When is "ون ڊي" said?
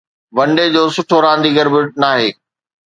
0.37-0.65